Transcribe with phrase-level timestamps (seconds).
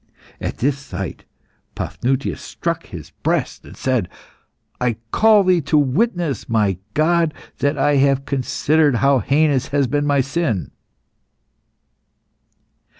[0.39, 1.25] At this sight
[1.75, 4.09] Paphnutius struck his breast and said
[4.79, 10.07] "I call Thee to witness, my God, that I have considered how heinous has been
[10.07, 10.71] my sin."